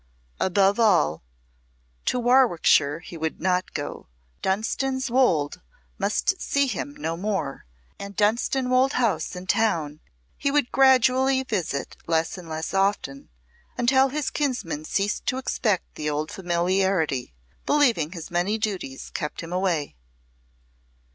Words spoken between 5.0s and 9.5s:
Wolde must see him no more, and Dunstanwolde House in